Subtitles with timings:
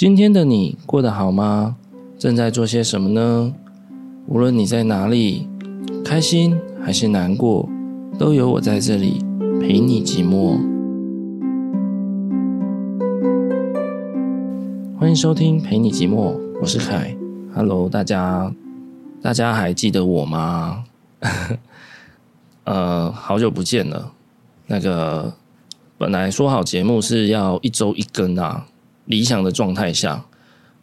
[0.00, 1.76] 今天的你过得好吗？
[2.18, 3.54] 正在做些什么呢？
[4.28, 5.46] 无论你在哪里，
[6.02, 7.68] 开心还是难过，
[8.18, 9.22] 都有我在这里
[9.60, 10.56] 陪你寂寞。
[14.98, 17.14] 欢迎收听陪你寂寞，我是凯。
[17.54, 18.54] Hello，大家，
[19.20, 20.84] 大家还记得我吗？
[22.64, 24.12] 呃，好久不见了。
[24.66, 25.34] 那个
[25.98, 28.66] 本来说好节目是要一周一更啊，
[29.06, 30.24] 理想的状态下。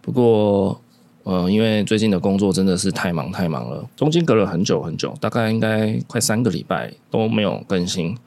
[0.01, 0.79] 不过，
[1.23, 8.17] 呃，因为最近的工作真的是太忙太忙了，中间隔了很久很久，大概应该快三个礼拜都没有更新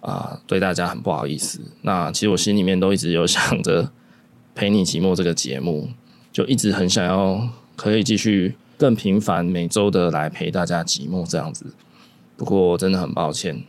[0.00, 1.60] 啊，对大家很不好意思。
[1.80, 3.90] 那其实我心里面都一直有想着
[4.54, 5.88] 陪你寂寞这个节目，
[6.30, 11.72] 就一直很想要可以继续更频繁每周的来陪大家寂寞这样子。
[12.36, 13.64] 不过真的很抱歉。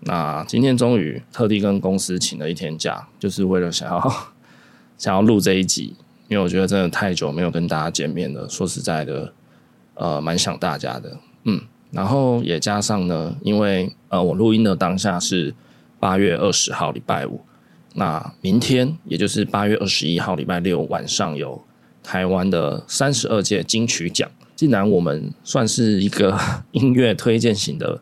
[0.00, 4.33] 那今天终于特地跟公司请了一天假，就是为了想要
[4.98, 5.94] 想要录这一集，
[6.28, 8.48] 因为我觉得真的太久没有跟大家见面了。
[8.48, 9.32] 说实在的，
[9.94, 11.60] 呃，蛮想大家的，嗯。
[11.90, 15.54] 然后也加上呢，因为呃，我录音的当下是
[16.00, 17.40] 八月二十号礼拜五，
[17.94, 21.62] 那明天也就是八月二十一号礼拜六晚上有
[22.02, 24.28] 台湾的三十二届金曲奖。
[24.56, 26.36] 既然我们算是一个
[26.72, 28.00] 音乐推荐型的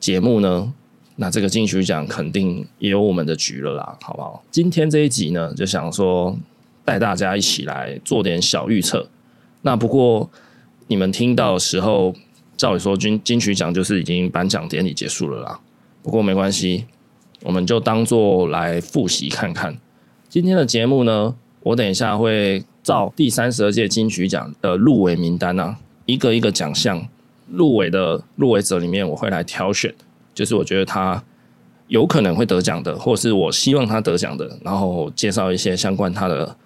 [0.00, 0.72] 节目呢，
[1.20, 4.40] 那这个金曲奖肯定也有我们的局了啦，好不好？
[4.52, 6.38] 今天这一集呢，就想说
[6.84, 9.08] 带大家一起来做点小预测。
[9.62, 10.30] 那不过
[10.86, 12.14] 你们听到的时候，
[12.56, 15.58] 照理说金金曲奖就是已经颁奖典礼结束了啦。
[16.04, 16.84] 不过没关系，
[17.42, 19.76] 我们就当做来复习看看
[20.28, 21.34] 今天的节目呢。
[21.64, 27.06] 我等一下会照第三十二届金曲奖的入围名单啊，一个一个奖项
[27.50, 29.92] 入围的入围者里面，我会来挑选。
[30.38, 31.20] 就是我觉得他
[31.88, 36.56] 有可能会得奖的，或是我希望他得奖的，然后介绍一些相关他的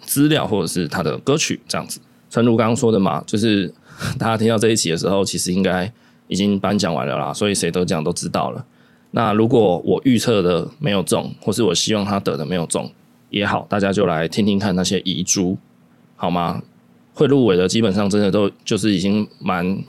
[0.00, 2.00] 资料或者是他的歌曲这样子。
[2.28, 3.72] 陈如刚刚说的嘛，就是
[4.18, 5.92] 大家听到这一期的时候，其实应该
[6.26, 8.66] 已经颁奖完了啦，所以谁得奖都知道了。
[9.12, 12.90] 那如果我预测的没有中，或是我希望他得的没有中
[13.30, 15.56] 也好，大家就来听听看那些遗珠
[16.16, 16.60] 好吗？
[17.12, 19.84] 会入围的基本上真的都就是已经蛮。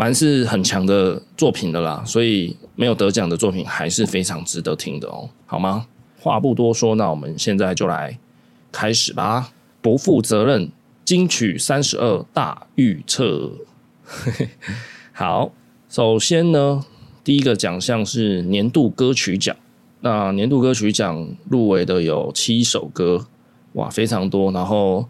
[0.00, 5.88] 蛮是很强的作品的啦，所以没有得奖的作品还是非常值得听的哦，好吗？
[6.20, 8.16] 话不多说，那我们现在就来
[8.70, 9.52] 开始吧。
[9.82, 10.70] 不负责任
[11.04, 13.50] 金曲三十二大预测。
[15.12, 15.50] 好，
[15.88, 16.84] 首先呢，
[17.24, 19.56] 第一个奖项是年度歌曲奖。
[20.02, 23.26] 那年度歌曲奖入围的有七首歌，
[23.72, 24.52] 哇，非常多。
[24.52, 25.08] 然后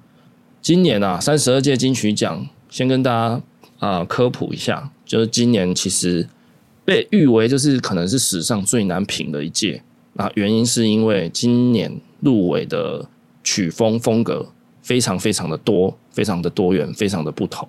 [0.62, 3.43] 今年啊，三十二届金曲奖，先跟大家。
[3.78, 6.28] 啊、科普一下，就是今年其实
[6.84, 9.81] 被誉为就是可能是史上最难评的一届。
[10.15, 13.09] 那原因是因为今年入围的
[13.44, 14.44] 曲风风格
[14.83, 17.69] 非常非常的多，非常的多元，非常的不同。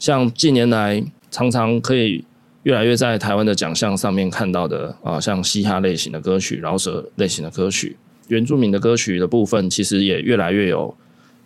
[0.00, 2.24] 像近年来常常可以
[2.64, 7.96] 越来越在台湾的奖项上面看到的啊，像嘻哈类型的歌曲、饶舌类型的歌曲、
[8.26, 10.92] 原住民的歌曲的部分，其实也越来越有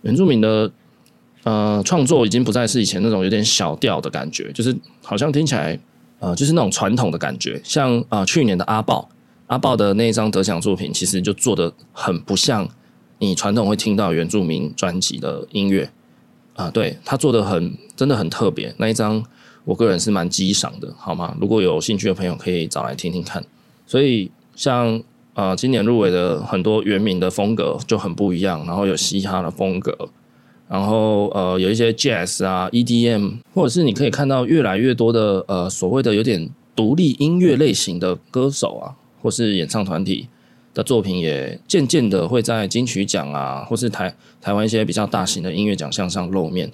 [0.01, 0.73] 原住民的。
[1.45, 5.79] 呃，创作已经不再是以前那种有点小调的感觉，就是好像听起来，
[6.19, 7.61] 呃，就是那种传统的感觉。
[7.63, 9.09] 像啊、去年的阿豹，
[9.47, 12.67] 阿豹的那一张得奖作品，其实就做得很不像
[13.19, 15.91] 你传统会听到原住民专辑的音乐
[16.55, 18.75] 啊、对，他做得很，真的很特别。
[18.79, 19.23] 那一张，
[19.65, 21.37] 我个人是蛮激赏的，好吗？
[21.41, 23.45] 如果有兴趣的朋友可以找来听听看。
[23.87, 25.03] 所以，像
[25.35, 30.09] 啊、今年入围的很多原民的风格就很不一样，然后有嘻哈的风格。
[30.67, 40.27] 然后呃，有一些 Jazz 啊、EDM，或者是你可以看到越来越多的呃所谓的有点独立音乐类型的歌手啊，或是演唱团体
[40.73, 46.73] 的作品，也渐渐的会在金曲奖啊，或是台台湾一些比较大型的音乐奖项上露面。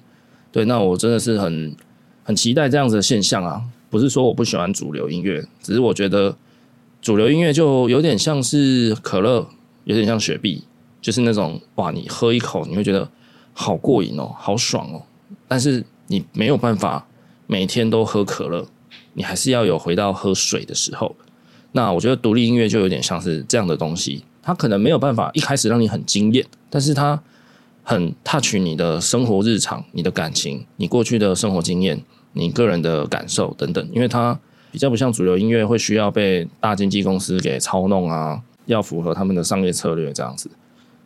[0.53, 1.75] 对，那我真的是很
[2.23, 3.61] 很期待这样子的现象啊！
[3.89, 6.35] 不是说我不喜欢主流音乐，只是我觉得
[7.01, 9.45] 主流音乐就有点像是可乐，
[9.83, 10.63] 有点像雪碧，
[11.01, 13.07] 就是那种哇，你喝一口你会觉得。
[13.53, 15.01] 好过瘾哦，好爽哦！
[15.47, 17.05] 但是你没有办法
[17.47, 18.65] 每天都喝可乐，
[19.13, 21.15] 你还是要有回到喝水的时候。
[21.73, 27.21] 那我觉得独立音乐就有点像是这样的东西，它可能没有办法一开始让你很惊艳，但是它
[27.83, 32.01] 很 touch 你的生活日常、你的感情、你过去的生活经验、
[32.33, 33.89] 你个人的感受等等。
[33.93, 34.37] 因为它
[34.71, 40.49] 比较不像主流音乐会需要被大经纪公司给操弄啊，要符合他们的商业策略这样子。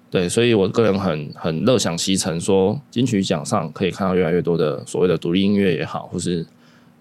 [0.10, 6.46] 对，所以我个人很很乐享其成，说金曲奖上可以看到越来越多的所谓的独立音乐也好，或是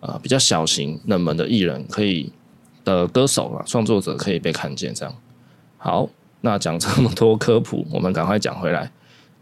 [0.01, 2.33] 呃比较小型冷门的艺人，可以
[2.85, 4.93] 的歌手啊创作者可以被看见。
[4.93, 5.15] 这样
[5.79, 6.09] 好，
[6.41, 8.91] 那讲这么多科普，我们赶快讲回来。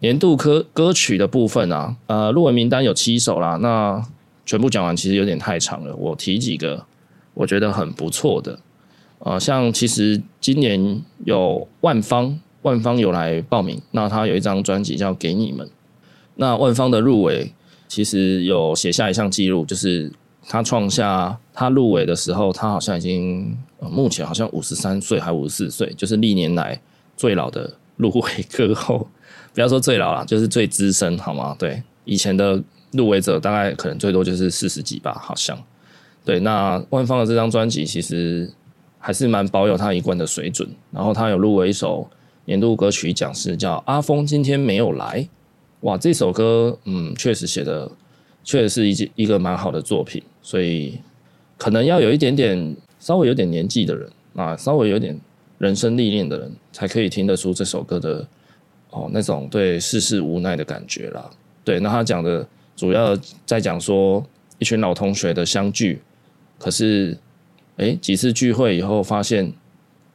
[0.01, 3.57] 年度歌歌曲的部分啊，呃，入围名单有七首啦。
[3.63, 4.05] 那
[4.45, 6.85] 全部讲完其实有点太长了，我提几个
[7.35, 8.59] 我觉得很不错的。
[9.21, 15.67] 呃，像其实今年有万芳，万芳有来报名，那他有一张专辑叫《给你们》。
[16.37, 17.53] 那万芳的入围
[17.89, 20.11] 其实有写下一项记录，就是
[20.49, 26.81] 他创下他入围的时候，他好像已经、目前好像五十三岁还五十四岁，就是历年来
[27.17, 29.07] 最老的入围歌后。
[29.55, 31.55] 不要说最老了，就是最资深，好吗？
[31.59, 32.59] 对，以前的
[32.93, 35.63] 入围者大概可能最多就是四十几吧，好像。
[36.25, 38.51] 对，那万芳的这张专辑其实
[38.99, 40.67] 还是蛮保有他一贯的水准。
[40.91, 42.09] 然后他有入围一首
[42.45, 45.21] 年度歌曲奖，是叫《阿峰今天没有来》。
[45.81, 47.91] 哇，这首歌，嗯，确实写的
[48.45, 50.23] 确实是一一个蛮好的作品。
[50.43, 50.99] 所以
[51.57, 55.19] 可能要有一点点稍微有点年纪的人啊，稍微有点
[55.59, 58.27] 人生历练的人，才可以听得出这首歌的。
[58.91, 61.31] 哦，那种对世事无奈的感觉啦。
[61.65, 62.47] 对，那他讲的
[62.77, 63.17] 主要
[63.47, 64.23] 在讲说
[64.59, 65.99] 一群老同学的相聚，
[66.59, 67.17] 可是，
[67.79, 69.51] 哎，几次聚会以后发现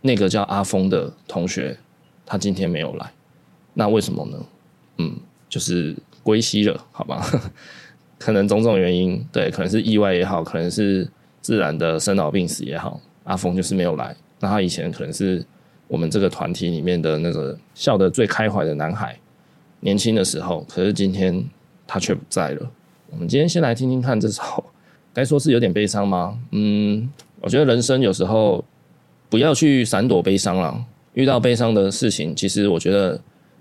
[0.02, 1.76] 那个叫阿峰的同学
[2.28, 3.12] 他今天没有来，
[3.74, 4.38] 那为什么呢？
[4.98, 5.16] 嗯，
[5.50, 7.26] 就是归西了，好吧？
[8.20, 11.10] 可能种种原因，对，可能是意外也好，可能是
[11.42, 14.16] 自然的生老病死也好，阿峰就是没有来。
[14.40, 15.44] 那他以前可能是。
[15.90, 19.18] 我们这个团体里面的那个笑得最开怀的男孩，
[19.80, 21.42] 年轻的时候，可是今天
[21.88, 22.72] 他却不在了。
[23.10, 24.62] 我们今天先来听听看这首，
[25.16, 26.38] 该说是有点悲伤吗？
[26.52, 27.10] 嗯，
[27.40, 28.62] 我觉得人生有时候
[29.30, 30.86] 不要去闪躲悲伤了。
[31.18, 33.20] 遇到悲伤的事情，其实我觉得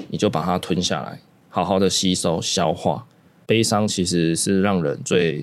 [0.08, 1.18] 你就把它吞下来，
[1.48, 3.02] 好好的吸收消化。
[3.46, 5.42] 悲伤其实是让人最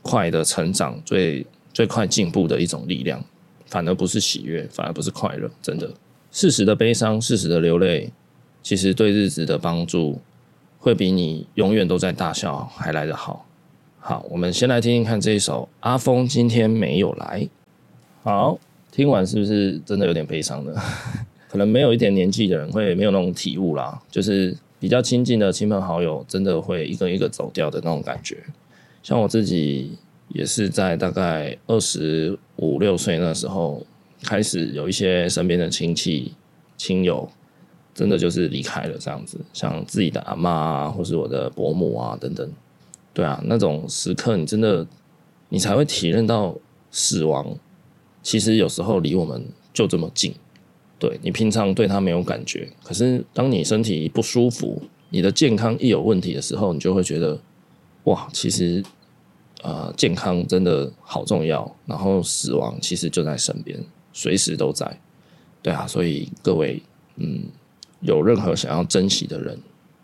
[0.00, 3.20] 快的成长、最最快进步的一种力量，
[3.66, 5.90] 反而不是喜悦，反而不是快乐，真的。
[6.30, 8.12] 适时的悲伤，适时的流泪，
[8.62, 10.20] 其实对日子的帮助
[10.78, 13.44] 会比你永远都在大笑还来得好。
[13.98, 17.40] 好，我们先来听听看这一首《阿峰今天没有来》。
[18.22, 18.56] 好，
[18.92, 20.72] 听完是不是真的有点悲伤呢？
[21.50, 28.38] 可能没有一点年纪的人会没有那种体悟啦，就是比较亲近的亲朋好友，真的会一个一个走掉的那种感觉。
[29.02, 29.92] 像我自己
[30.28, 33.84] 也是在大概二十五六岁那时候。
[34.22, 36.34] 开始有一些身边的亲戚、
[36.76, 37.26] 亲友，
[37.94, 42.46] 真的就是离开了这样子，像自己的阿嬷啊，或是我的伯母啊等等，
[43.14, 44.86] 对啊，那种时刻，你真的，
[45.48, 46.54] 你才会体认到
[46.90, 47.56] 死亡，
[48.22, 49.42] 其实有时候离我们
[49.72, 50.34] 就这么近。
[51.00, 57.40] 对，你平常对他没有感觉，可是当你身体不舒服，你的健康一有问题的时候，你就会觉得，
[58.04, 58.84] 哇，其实，
[59.62, 63.82] 呃，健康真的好重要，然后死亡其实就在身边。
[64.12, 65.00] 随时都在，
[65.62, 66.82] 对啊，所以各位，
[67.16, 67.44] 嗯，
[68.00, 69.58] 有任何想要珍惜的人，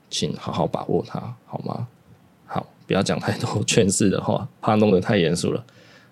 [0.09, 1.87] 请好好把握它，好吗？
[2.47, 5.63] 好，不要讲太多 劝世的话，怕弄得太严肃了。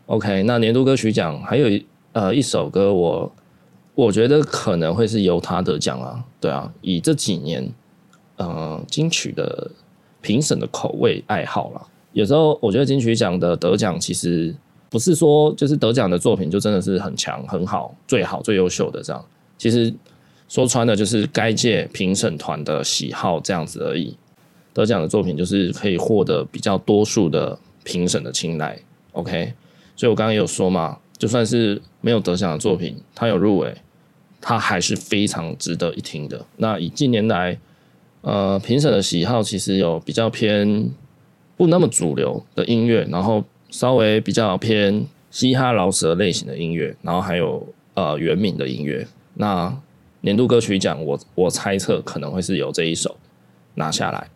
[0.07, 1.81] OK，那年度歌曲奖还有
[2.13, 3.33] 呃一首歌我，
[3.94, 7.69] 我觉得可能会是由他得奖啊，对啊，以这几年
[8.37, 9.70] 呃金曲的
[10.20, 11.81] 评审的口味爱好啦，
[12.12, 14.55] 有时候我觉得金曲奖的得奖其实。
[14.91, 19.25] 不是说就是得奖的作品就真的是很强、很好、最好、最优秀的这样。
[19.58, 19.93] 其实
[20.49, 24.17] 说穿了就是该届评审团的喜好这样子而已。
[24.73, 28.79] 得奖的作品就是可以获得比较多数的评审的青睐。
[29.10, 29.53] OK，
[29.96, 33.74] 所以我刚刚也有说嘛，就算是没有得奖的作品，他有入围，
[34.44, 36.44] 他还是非常值得一听的。
[36.58, 37.58] 那以近年来，
[38.20, 40.91] 呃，评审的喜好其实有比较偏
[41.56, 43.43] 不那么主流的音乐，然后。
[43.70, 49.05] 稍微比较偏嘻哈饶舌类型的音乐，然后还有呃原民的音乐。
[49.34, 49.77] 那
[50.20, 53.17] 年度歌曲奖，我我猜测可能会是由这一首
[53.74, 54.31] 拿下来，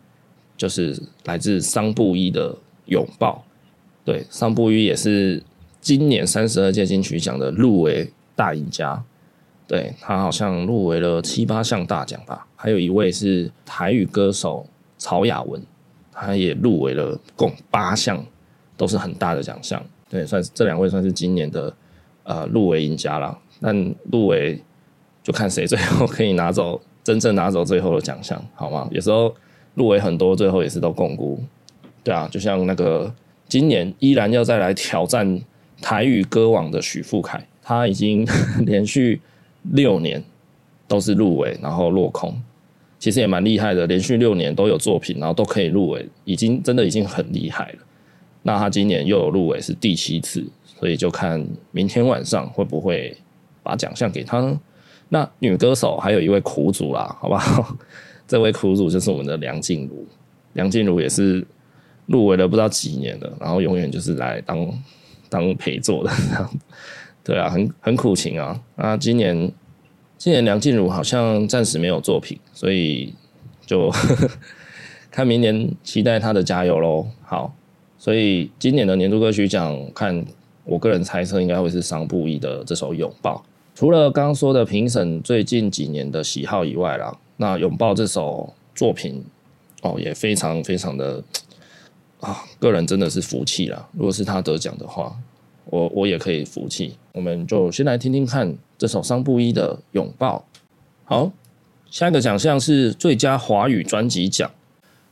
[0.57, 2.51] 就是来自桑布伊的
[2.87, 3.45] 《拥抱》。
[4.05, 5.41] 对，桑布伊也是
[5.79, 9.01] 今年三十二届金曲奖的入围大赢家。
[9.69, 12.45] 对，他好像入围了七八项大奖吧。
[12.57, 14.65] 还有一位是台语歌手
[14.97, 15.61] 曹雅文，
[16.11, 18.21] 他也入围了共八项。
[18.79, 21.73] 都是很大的奖项，对，算是这两位算是今年的
[22.23, 23.37] 呃入围赢家了。
[23.59, 23.75] 但
[24.09, 24.57] 入围
[25.21, 28.87] 就看谁最后可以拿走真正拿走最后的奖项，好吗？
[28.89, 29.35] 有时候
[29.73, 31.37] 入围很多，最后也是都摃龟。
[32.05, 33.13] 对啊，就像那个
[33.49, 35.41] 今年依然要再来挑战
[35.81, 38.25] 台语歌王的许富凯，他已经
[38.65, 39.19] 连续
[39.63, 40.23] 六年
[40.87, 42.33] 都是入围，然后落空，
[42.97, 47.79] 其实也蛮厉害的，连续六年都有作品，然后都可以入围，已经真的已经很厉害了。
[48.41, 53.15] 那他今年又有入围，是第七次，所以就看明天晚上会不会
[53.61, 54.59] 把奖项给他呢？
[55.09, 57.75] 那女歌手还有一位苦主啦，好不好？
[58.27, 60.05] 这位苦主就是我们的梁静茹，
[60.53, 61.45] 梁静茹也是
[62.05, 64.81] 入围了不知道几年了，然后永远就是来当
[65.29, 66.49] 当陪坐的这样，
[67.29, 68.59] 对啊，很很苦情啊。
[68.75, 69.51] 啊，今年
[70.17, 73.13] 今年梁静茹好像暂时没有作品，所以
[73.67, 74.29] 就呵 呵
[75.11, 77.05] 看明年期待她的加油喽。
[77.21, 77.53] 好，
[77.99, 80.25] 所以今年的年度歌曲奖，看
[80.63, 83.35] 我个人猜测应该会是桑布伊的这首《拥抱》。
[83.75, 89.23] 除了刚刚说的评审最近几年的喜好以外啦，那拥抱这首作品
[89.83, 91.23] 哦也非常非常的
[92.21, 93.87] 啊，个人真的是服气啦。
[93.93, 95.15] 如果是他得奖的话，
[95.71, 96.95] 我我也可以服气。
[97.13, 100.45] 我们就先来听听看这首桑布一的拥抱。
[101.05, 101.31] 好，
[101.89, 104.49] 下一个奖项是最佳华语专辑奖。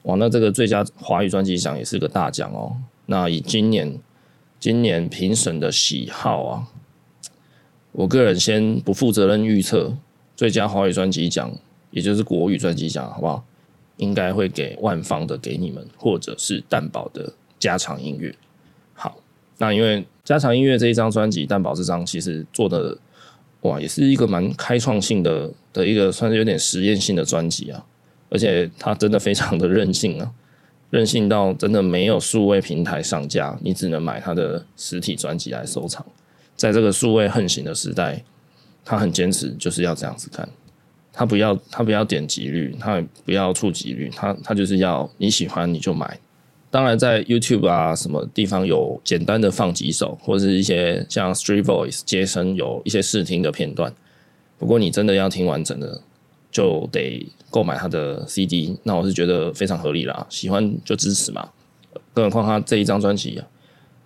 [0.03, 2.77] 哇，那这个最佳华语专辑奖也是个大奖哦。
[3.07, 3.99] 那以今年
[4.59, 6.67] 今年评审的喜好啊。
[7.91, 9.97] 我个人先不负责任预测，
[10.35, 11.51] 最佳华语专辑奖，
[11.91, 13.43] 也就是国语专辑奖，好不好？
[13.97, 18.29] 应该会给万方的《给你们》，或者是蛋堡的《加长音乐》。
[19.57, 22.97] 那因为《家常音乐》这一张专辑，蛋堡这张其实做的
[23.61, 27.83] 哇，也是一个蛮开创性的的一个，算是有点实验性的专辑啊。
[28.29, 30.31] 而且它真的非常的任性啊，
[30.89, 36.05] 任性到真的没有数位平台上架，你只能买它的实体专辑来收藏。
[36.55, 38.23] 在这个数位横行的时代，
[38.83, 40.47] 他很坚持，就是要这样子看。
[41.13, 46.19] 他不要，他不要点击率，他也不要触及率，他他就是要你喜欢你就买。
[46.69, 53.93] 当然，在 YouTube 啊什么地方有简单的放几首，或者是一些像 Street Voice 街声有一些试听的片段。
[54.59, 56.01] 不过你真的要听完整的，
[56.51, 58.77] 就得购买他的 CD。
[58.83, 61.49] 那我是觉得非常合理啦，喜欢就支持嘛。
[62.13, 63.47] 更何况他这一张专辑啊。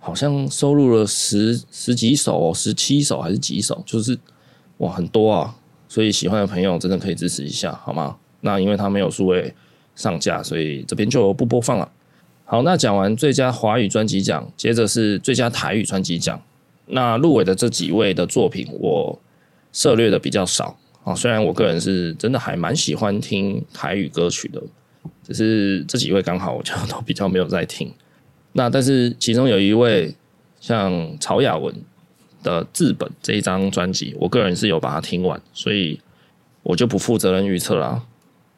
[0.03, 4.17] 好像收录了十十几首哦，十七首还是几首，就是
[4.77, 5.55] 哇很多啊，
[5.87, 8.17] 所以喜欢的朋友真的可以支持一下，好吗？
[8.41, 9.53] 那因为他没有数位
[9.95, 11.91] 上架，所以这边就不播放了。
[12.51, 16.37] 好，那讲完最佳华语专辑奖，接着是最佳台语专辑奖。
[16.87, 19.17] 那入围的这几位的作品，我
[19.71, 21.15] 涉猎的比较少啊。
[21.15, 24.61] 虽然我个人是真的还蛮喜欢听台语歌曲的，
[25.23, 27.89] 只是这几位刚好我就都比较没有在听。
[28.51, 30.13] 那但是其中有一位
[30.59, 31.73] 像曹雅文
[32.43, 35.97] 的《自本》这一张专辑，我个人是有把它听完，所以
[36.63, 38.03] 我就不负责任预测啦，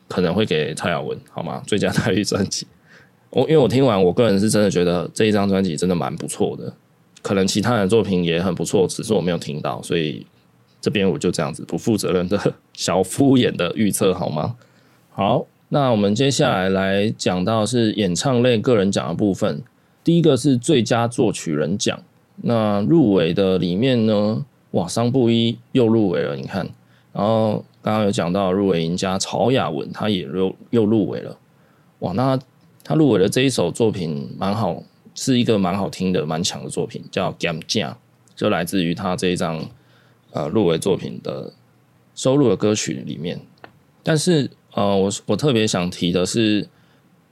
[0.08, 1.62] 可能会给曹雅文好吗？
[1.68, 2.66] 最佳台语专辑，
[3.34, 6.72] 我因为我听完，我个人是真的觉得这一张专辑真的蛮不错的，
[7.24, 10.24] 可能其他的作品也很不错，只是我没有听到，所以
[10.80, 12.40] 这边我就这样子不负责任的
[12.74, 14.56] 小敷衍的预测好吗？
[15.10, 19.64] 好，那我们接下来来讲到是演唱类个人奖的部分。
[20.04, 22.00] 第一个是最佳作曲人奖，
[22.44, 26.70] 那入围的里面呢，哇，桑布一又入围了，你看，
[27.12, 31.36] 然后刚刚有讲到入围赢家曹雅文，他也又又入围了，
[32.00, 32.38] 哇，那
[32.84, 34.84] 他入围的这一首作品蛮好，
[35.16, 37.92] 是一个蛮好听的、蛮强的作品，叫《减价》，
[38.36, 39.66] 就来自于他这一张
[40.32, 41.54] 呃入围作品的
[42.16, 43.40] 收录的歌曲里面，
[44.04, 46.68] 但是呃，我我特别想提的是，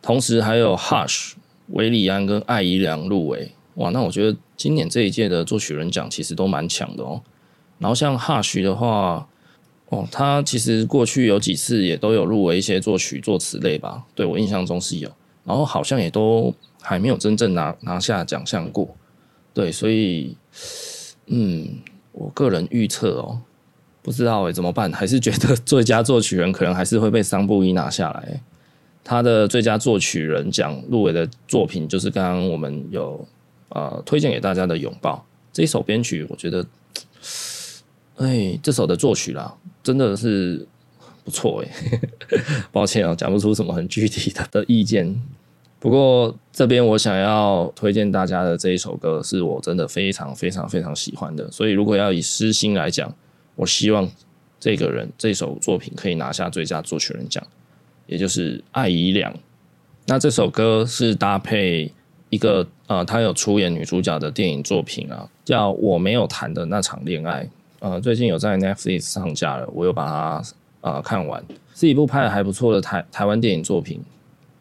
[0.02, 1.34] 同时还有 Hush。
[1.68, 7.22] 韦礼安跟艾怡良入围，哇，那我觉得今年这一届的作曲人奖其实都蛮强的哦。
[7.80, 9.26] 然后像 Hush 的话，
[9.88, 15.10] 哦，他其实过去有几次也都有入围一些作曲作词类吧，对，我印象中是有。
[15.52, 18.96] 然后好像也都还没有真正拿拿下奖项过，
[19.54, 20.38] 对，所以，
[21.26, 21.68] 嗯，
[22.14, 23.42] 我个人预测哦，
[24.02, 24.90] 不知道诶，怎么办？
[24.94, 28.42] 还是觉得最佳作曲人可能还是会被桑布伊拿下来。
[29.04, 33.28] 他的最佳作曲人奖入围的作品，就是刚刚我们有
[33.68, 35.16] 呃推荐给大家的《拥抱》
[35.52, 36.66] 这一首编曲，我觉得，
[38.16, 39.54] 哎，这首的作曲啦，
[39.84, 40.66] 真的是
[41.26, 42.00] 不错哎。
[42.72, 45.22] 抱歉啊，讲不出什么很具体的的意见。
[45.82, 51.52] 不过这边我想要推荐大家的这一首歌，是我真的非常非常非常喜欢的。
[51.52, 53.12] 所以如果要以私心来讲，
[53.56, 54.08] 我希望
[54.60, 57.44] 这个人这首作品可以拿下最佳作曲人奖。
[58.06, 59.34] 也就是艾怡良，
[60.06, 61.92] 那这首歌是搭配
[62.30, 67.44] 一个呃，他有出演女主角的电影作品啊，叫《我没有谈的那场恋爱》。
[67.80, 70.44] 呃，最近有在 Netflix 上架了，我有把它
[70.82, 74.00] 呃看完，是一部拍的还不错的台台湾电影作品。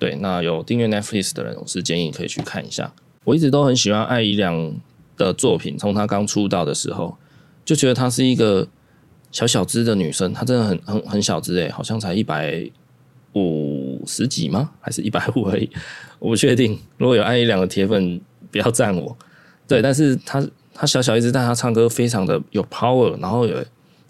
[0.00, 2.92] 对，那有订阅 Netflix 的人，我是建议可以去看一下。
[3.23, 4.75] 我一直都很喜欢艾怡良
[5.16, 7.16] 的作品，从她刚出道的时候
[7.64, 8.66] 就觉得她是一个
[9.30, 12.69] 小小只的女生，她真的很很很小只诶，好像才一百。
[13.35, 14.73] 五十几吗？
[14.80, 15.71] 还是一百五而已？
[16.19, 16.76] 我不确定。
[16.99, 19.16] 如果有艾怡良的铁粉，不要赞我。
[19.69, 23.57] 对，但是她她小小一只，但她唱歌非常的有 power，然后有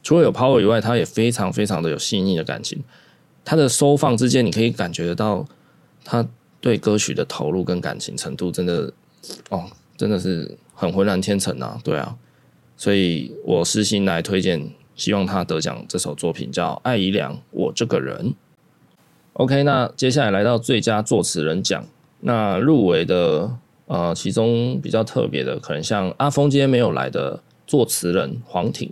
[0.03, 2.83] 除了有 power 以外，她也非常非常的有细腻的感情。
[3.45, 5.47] 她的收放之间，你可以感觉得到
[6.05, 6.27] 他
[6.61, 8.93] 对歌曲的投入跟感情程度，真的
[9.49, 9.65] 哦，
[9.97, 11.81] 真的是很浑然天成啊！
[11.85, 12.17] 对啊，
[12.77, 18.31] 所以我私心来推荐，希望他得奖这首作品叫《爱姨娘我这个人》。
[19.35, 21.85] OK，那接下来来到最佳作词人奖，
[22.21, 23.51] 那入围的
[23.87, 28.91] 呃，其中比较特别的，可能像阿峰今天没有来的作词人黄庭。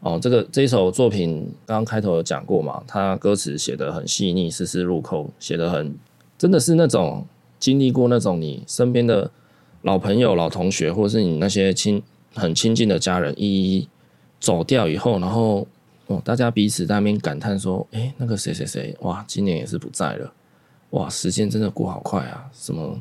[0.00, 5.96] 哦，这个这一首作品刚刚开头有讲过嘛，他歌词写得很细腻，丝丝入扣，写得很
[6.38, 7.26] 真的是那种
[7.58, 9.30] 经历过那种你身边的
[9.82, 12.02] 老朋友、老同学，或者是你那些亲
[12.34, 13.88] 很亲近的家人一一
[14.40, 15.66] 走掉以后，然后
[16.06, 20.32] 哦，大家彼此在那边感叹说：“哎，那个谁谁谁，哇，今年也是不在了，
[20.90, 22.48] 哇，时间真的过好快啊！
[22.54, 22.98] 什么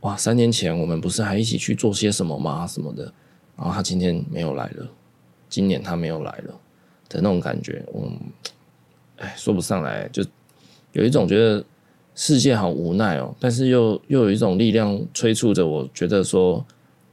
[0.00, 2.66] 哇，三年前我们不是还一起去做些什么吗？
[2.66, 3.12] 什么的，
[3.56, 4.88] 然后他今天没有来了。”
[5.50, 6.60] 今年他没有来了
[7.08, 8.18] 的那种感觉，嗯，
[9.16, 10.22] 哎，说不上来，就
[10.92, 11.64] 有一种觉得
[12.18, 16.66] 世界好无奈哦，但是又又有一种力量催促着我，觉得说，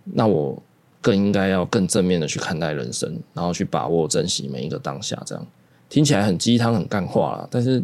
[0.04, 0.60] 那我
[1.00, 5.22] 更应该要更正面的去看待人生，然后去把握、珍惜每一个当下。
[5.24, 5.48] 这样
[5.88, 7.84] 听起来很鸡汤、很干话啦，但是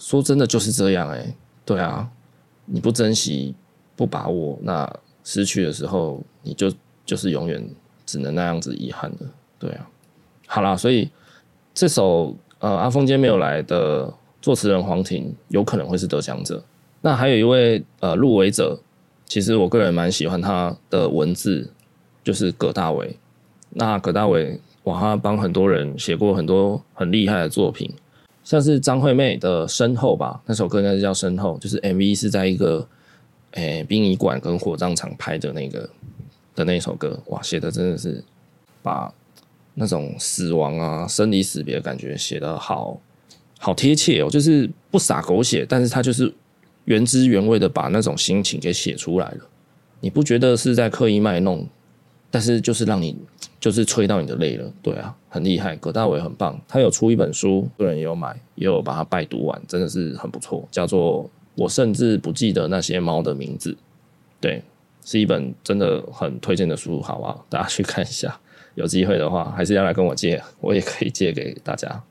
[0.00, 1.32] 说真的就是这样哎，
[1.64, 2.10] 对啊，
[2.64, 3.54] 你不珍惜、
[3.94, 6.72] 不把握，那失去的时候，你就
[7.06, 7.64] 就是永远。
[8.06, 9.24] 只能那样子遗憾的，
[9.58, 9.88] 对啊，
[10.46, 11.10] 好啦，所以
[11.72, 14.12] 这首呃阿峰今天没有来的
[14.44, 16.62] 作词人黄婷有可能会是得奖者。
[17.00, 18.78] 那还有一位呃入围者，
[19.24, 21.70] 其实我个人蛮喜欢他的文字，
[22.22, 23.16] 就是葛大为。
[23.70, 27.90] 那葛大为哇，他帮很多人写过很多很厉害的作品，
[28.44, 32.86] 像是张惠妹的《身后》吧，那首歌应该是叫《身后》，就是 MV 是在一个
[33.52, 35.88] 诶殡仪馆跟火葬场拍的那个。
[36.56, 38.22] 的那首歌，哇，写的真的是
[38.80, 39.12] 把
[39.74, 43.00] 那种死亡啊、生离死别的感觉写得好
[43.64, 46.30] 好贴切哦，就是不洒狗血，但是他就是
[46.84, 49.38] 原汁原味的把那种心情给写出来了。
[50.00, 51.66] 你不觉得是在刻意卖弄，
[52.30, 53.16] 但是就是让你
[53.58, 55.74] 就是催到你的泪了，对啊，很厉害。
[55.76, 63.72] 葛大为很棒，他有出一本书，个人也有买，也有把它拜读完，真的是很不错，叫做《我甚至不记得那些猫的名字》，
[64.38, 64.62] 对。
[65.06, 67.44] 是一本真的很推荐的书，好不好？
[67.50, 68.40] 大家去看一下，
[68.74, 72.02] 有机会的话还是要来跟我借，我也可以借给大家。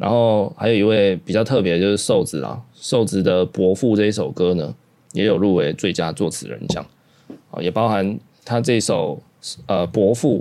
[0.00, 4.74] 然后还有一位比较特别，就是瘦子啊，瘦子的《伯父》这一首歌呢，
[5.12, 6.84] 也有入围最佳作词人奖
[7.50, 9.22] 啊，也包含他这首
[9.66, 10.38] 呃《伯父》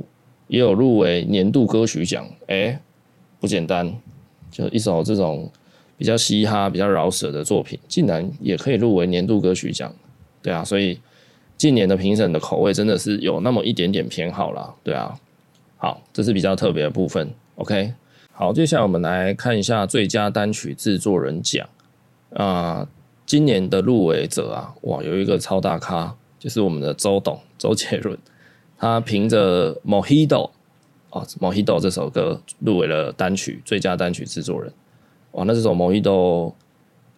[0.47, 2.79] 也有入围年度歌曲奖，哎，
[3.41, 3.93] 不简单，
[4.49, 5.51] 就一首这种
[5.97, 9.93] 比较嘻哈、比较饶舌的作品，竟然也可以入围年度歌曲奖，
[10.41, 10.97] 对啊，所以。
[11.59, 15.13] 近年的评审的口味真的是有那么一点点偏好啦，对啊，
[15.75, 17.29] 好，这是比较特别的部分。
[17.55, 17.93] OK，
[18.41, 21.67] 好，接下来我们来看一下最佳单曲制作人奖
[22.33, 22.87] 啊，
[23.25, 28.17] 今年的入围者啊，哇，有一个超大咖，就是我们的周董周杰伦，
[28.77, 30.27] 他凭着《Mojito》
[31.09, 34.71] 哦，《Mojito》这首歌入围了单曲最佳单曲制作人，
[35.33, 36.01] 哇，那这首《Mojito》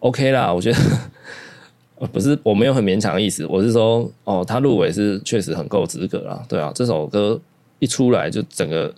[0.00, 0.78] OK 啦，我觉得。
[2.12, 7.40] 不是，我没有很勉强的意思，我是说，哦，他入围是确实很够资格啦，对啊，这首歌
[7.78, 8.92] 一出来就整个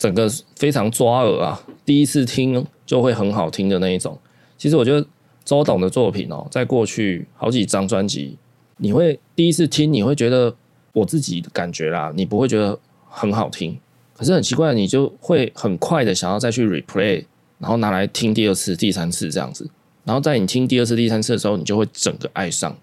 [0.00, 4.18] 整个非常抓耳啊，第一次听就会很好听的那一种。
[4.56, 5.06] 其实我觉得
[5.44, 8.38] 周董的作品哦，在过去好几张专辑，
[8.78, 10.56] 你会第一次听，你会觉得
[10.94, 12.78] 我自己感觉啦，你不会觉得
[13.10, 13.78] 很好听，
[14.16, 17.22] 可是很奇怪，你就会很快的想要再去 replay，
[17.58, 19.68] 然后拿来听第二次、第三次这样子。
[20.04, 22.74] 然后在你听第二次、第三次的时候，你就会整个爱上。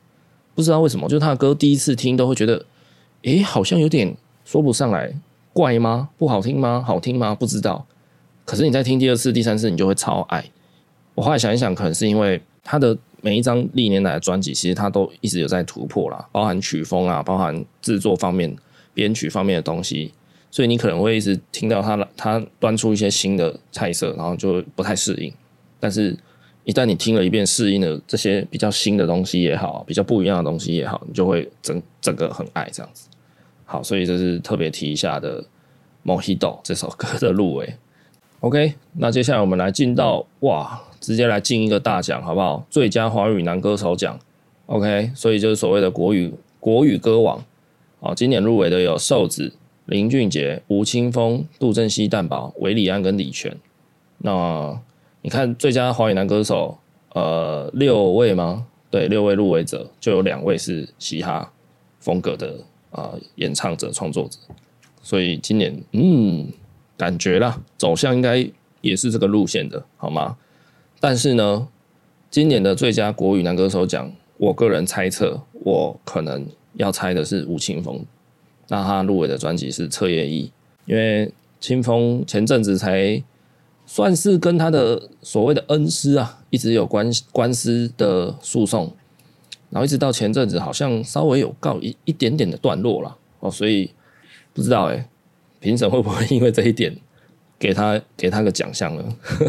[0.53, 2.63] 不知道为什么，就是他的歌第一次听都会觉得，
[3.23, 5.11] 诶，好像有点说不上来，
[5.57, 6.09] 怪吗？
[6.19, 6.83] 不好听吗？
[6.85, 7.33] 好听吗？
[7.33, 7.83] 不知道。
[8.45, 10.45] 可是你在听第二次、第三次，你就会超爱。
[11.15, 18.55] 我后来想一想，可能是因为他的每一张历年来的专辑，其实他都一直有在突破啦，包含曲风啊，包含制作方面、
[18.93, 20.13] 编曲方面的东西，
[20.51, 25.33] 所以你可能会一直听到他他端出一些新的菜色，然后就不太适应，
[25.79, 26.15] 但是。
[26.67, 33.07] 一旦你听了一遍，适应了这些比较新的东西也好，比较不一样的东西也好，你就会整整个很爱这样子。
[33.69, 35.43] 好，所以这是特别提一下的
[36.05, 37.75] 《Mojito》这首歌的入围。
[38.39, 42.65] OK，那接下来我们来进到哇，直接来进一个大奖好不好？
[42.69, 44.17] 最佳华语男歌手奖。
[44.67, 47.43] OK，所以就是所谓的国语国语歌王。
[47.99, 49.51] 好，今年入围的有瘦子、
[49.85, 53.53] 林俊杰、吴青峰、杜振熙、蛋堡、韦礼安跟李泉。
[54.19, 54.79] 那
[55.21, 56.77] 你看最佳华语男歌手，
[57.13, 58.65] 呃，六位吗？
[58.89, 61.51] 对，六位入围者就有两位是嘻哈
[61.99, 62.55] 风格的
[62.97, 64.39] 啊、演唱者、创作者，
[65.03, 66.51] 所以今年嗯，
[66.97, 68.49] 感觉啦，走向应该
[68.81, 70.35] 也是这个路线的，好吗？
[70.99, 71.67] 但是呢，
[72.31, 78.03] 今年的最佳国语男歌手奖，我个人猜测，我可能要猜的是吴青峰。
[78.67, 80.45] 那他入围的专辑是《彻夜一》，
[80.85, 83.23] 因为青峰前阵子才
[83.85, 88.91] 算是跟他的所谓的恩师啊，一直有官官司的诉讼，
[89.69, 93.89] 然后一直到前阵子好像稍微有告一一点点的段落了哦，所以
[94.53, 95.07] 不知道哎，
[95.59, 96.95] 评审会不会因为这一点
[97.59, 99.03] 给他给他个奖项呢？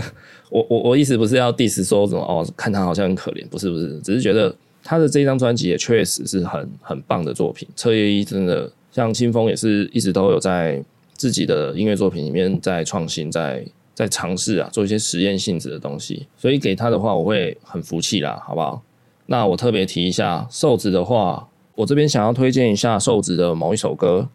[0.51, 8.71] 我我我意思不是要 diss 说什么哦，看他好像很可怜，不是不是，只是觉得他的这张专辑也确实是很很棒的作品，《彻夜异》真的。
[8.91, 16.27] 像清风也是一直都有在自己的音乐作品里面在创新，在在尝试啊，做一些实验性质的东西。
[16.37, 18.83] 所以给他的话，我会很服气啦，好不好？
[19.31, 24.27] 那我特别提一下瘦子的话，我这边想要推荐一下瘦子的某一首歌，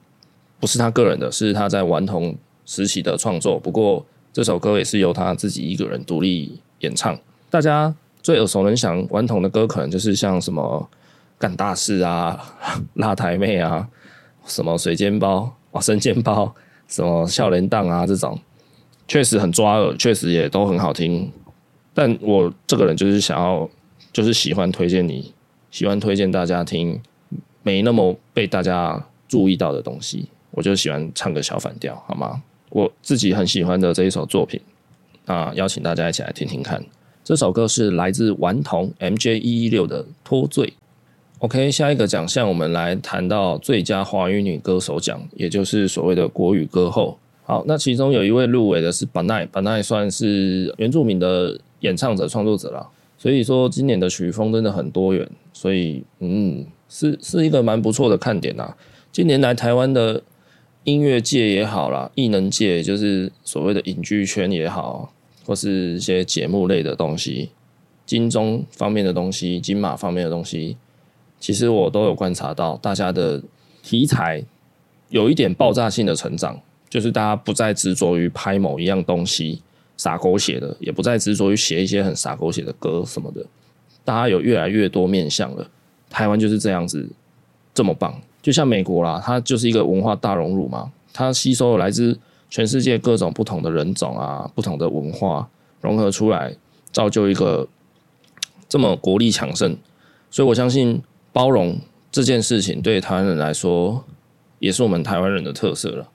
[0.60, 3.60] 不是他个人的，是他在顽童时期的创作。
[3.60, 7.18] 不过这首歌也是由他自己一个人独立演唱。
[7.50, 10.88] 大家最耳熟能详顽童的歌，可能就是像什么
[11.40, 12.40] 干大事啊、
[12.94, 13.90] 辣台妹啊。
[14.46, 16.54] 什么水煎包、哇生煎包，
[16.90, 18.38] 什么笑脸档啊，这种
[19.08, 21.32] 确实很抓耳，确实也都很好听。
[21.94, 23.70] 但我这个人就是想要，
[24.13, 25.34] 就是喜欢推荐你，
[25.71, 27.02] 喜欢推荐大家听
[27.63, 30.30] 没那么被大家注意到的东西。
[30.52, 32.43] 我就喜欢唱个小反调，好吗？
[32.69, 34.62] 我自己很喜欢的这一首作品，
[35.26, 36.84] 啊，邀请大家一起来听听看。
[37.23, 40.67] 这首歌是来自顽童 MJ 一一六的《脱罪》。
[41.39, 47.17] OK，下一个奖项我们来谈到最佳华语女歌手奖，也就是所谓的国语歌后。
[47.45, 52.88] 好，那其中有一位入围的是巴奈，巴奈算是原住民的演唱者、创作者了。
[53.24, 58.76] 所以说今年的曲风真的很多元，所以嗯，是是一个蛮不错的看点呐。
[59.14, 60.22] 近年来台湾的
[60.84, 65.14] 音乐界也好啦，艺能界就是所谓的影剧圈也好，
[65.46, 67.52] 或是一些节目类的东西，
[68.06, 70.76] 金钟方面的东西、金马方面的东西。
[71.40, 73.42] 其实我都有观察到，大家的
[73.82, 74.44] 题材
[75.08, 76.60] 有一点爆炸性的成长，
[76.90, 79.62] 就是大家不再执着于拍某一样东西
[80.04, 83.46] 洒狗血的，也不再执着于写一些很洒狗血的歌什么的。
[84.04, 85.66] 大家有越来越多面向了，
[86.10, 87.08] 台湾就是这样子
[87.74, 95.48] 这么棒，就像美国啦，它就是一个文化大熔炉嘛，它吸收了来自全世界各种不同的人种啊，不同的文化
[95.80, 96.54] 融合出来，
[96.92, 97.66] 造就一个
[98.68, 99.78] 这么国力强盛，
[100.30, 101.02] 所以我相信。
[101.36, 101.80] 包容
[102.12, 104.04] 这件事情对台湾人来说，
[104.60, 106.08] 也是我们台湾人的特色了。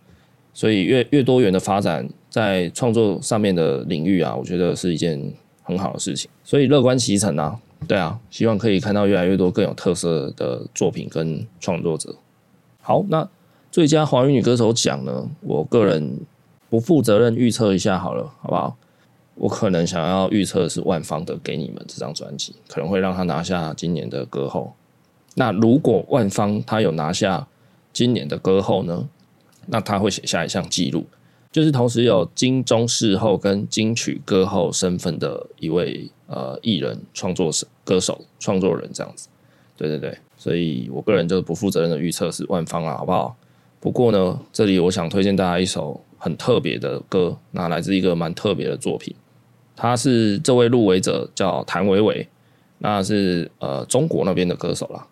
[0.59, 6.29] 所以越越多元的发展，在创作上面的领域啊，我觉得是一件很好的事情。
[6.43, 12.13] 所以乐观其成啊，对啊，希望可以看到越来越多更有特色的作品跟创作者。
[12.81, 13.29] 好，那
[13.71, 15.31] 最佳华语女歌手奖呢？
[15.43, 16.19] 我个人
[16.69, 18.77] 不负责任预测一下好了，好不好？
[19.37, 24.75] 我可能想要预测是万芳的《给你们》这张专辑，可能会让她拿下今年的歌后。
[25.37, 27.47] 那如果万芳他有拿下
[27.93, 29.09] 今年的歌后呢？
[29.71, 31.05] 那他会写下一项记录，
[31.53, 39.29] 就是同时有金钟视后跟金曲歌后身份的一位呃艺人、创作者、歌手、创作人这样子。
[39.77, 43.37] 对对对，所以我个人就不负责任的预测是万芳啊，好不好？
[43.79, 49.15] 不过呢，这里我想推荐大家一首很特别的歌，那来自一个蛮特别的作品，
[49.77, 52.27] 他是这位入围者叫谭维维，
[52.79, 55.07] 那是呃中国那边的歌手啦。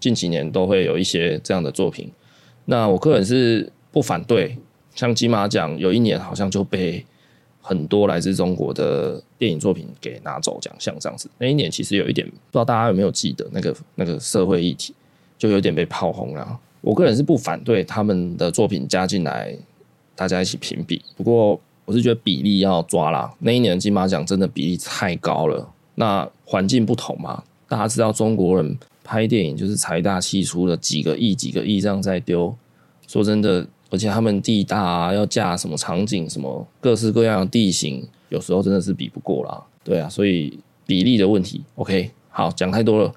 [0.00, 2.08] 近几年都会有一些这样的作品，
[2.70, 4.56] 那我个人是不反对。
[4.94, 7.02] 像金马奖有一年好像就被
[7.62, 11.30] 很多来自中国的电影作品给拿走奖项这样子。
[11.38, 14.92] 那一年其实有一点不知道大家有没有记得那个那个社会议题，
[15.38, 16.58] 就有点被炮轰了。
[16.80, 19.56] 我个人是不反对他们的作品加进来，
[20.14, 21.00] 大家一起评比。
[21.16, 23.32] 不过我是觉得比例要抓啦。
[23.38, 25.66] 那一年的金马奖真的比例太高了。
[25.94, 28.76] 那环境不同嘛，大家知道中国人。
[29.08, 32.54] 拍电影就是财大气粗的，几个亿、几个亿这样在丢。
[33.06, 39.62] 说真的，而且他们地大啊，要架什么场景，什么各式各样的地形，有时候真的是比不过啦。
[39.82, 41.62] 对啊，所以比例的问题。
[41.76, 43.10] OK，好，讲太多了，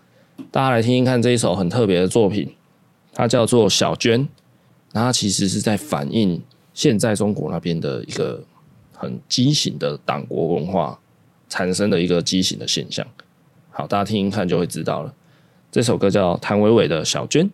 [0.49, 2.49] 大家来听听看这一首很特别的作品，
[3.11, 4.21] 它叫做《小娟》，
[4.93, 6.41] 它其实是在反映
[6.73, 8.41] 现在中国那边的一个
[8.93, 10.97] 很畸形的党国文化
[11.49, 13.05] 产生的一个畸形的现象。
[13.71, 15.13] 好，大家听听看就会知道了。
[15.71, 17.49] 这首歌叫谭维维的小娟。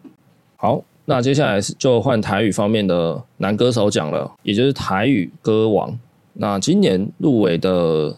[0.56, 5.98] 好，那接下来是就换台语方面的男歌手奖了，也就是台语歌王。
[6.34, 8.16] 那今年入围的，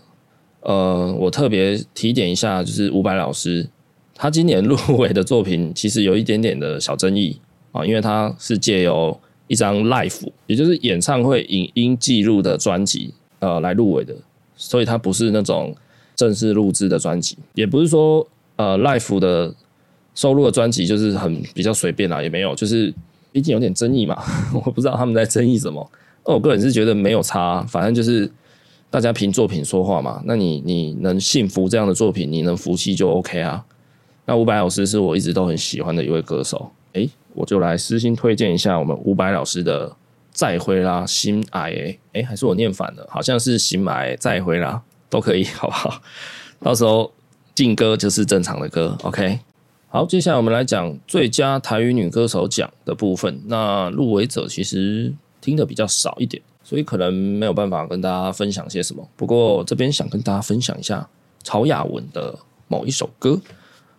[0.62, 3.68] 呃，我特别提点一下，就是伍佰老师，
[4.16, 7.40] 他今年入围的作品其实有一点点的小争议
[7.72, 14.14] 啊，因为他是借由一张 live，也就是演唱会影音记录的专辑，呃，来入围的，
[14.56, 15.76] 所以他不是那种
[16.16, 18.26] 正式录制的专辑，也不是说
[18.58, 19.54] 呃 Live 的
[20.20, 22.94] 收录的专辑就是很比较随便啦，也没有，就是
[23.32, 24.22] 毕竟有点争议嘛，
[24.54, 25.90] 我不知道他们在争议什么。
[26.26, 28.30] 那我个人是觉得没有差，反正就是
[28.90, 30.22] 大家凭作品说话嘛。
[30.26, 33.64] 那你你能信服这样的作品，你能服气就 OK 啊。
[34.26, 39.96] 那伍佰老师是我一直都很喜欢的一位歌手，诶、我就来私心推荐一下我们伍佰老师的。
[40.32, 46.02] 再会啦，心爱诶，哎，还是我念反了，好像是心爱再会啦，都可以，好不好？
[46.62, 47.12] 到时候
[47.56, 49.40] 劲歌就是正常的歌，OK。
[49.92, 53.42] 好，接下来我们来讲最佳台语女歌手奖的部分。
[53.48, 59.10] 那入围者其实听的比较少一点，所以可能没有办法跟大家分享些什么。
[59.16, 61.10] 不过这边想跟大家分享一下
[61.42, 63.42] 曹雅雯的某一首歌。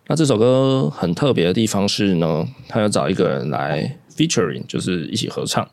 [0.07, 5.67] 那这首歌很特别的地方是呢，他要找一个人来 featuring，就是一起合唱。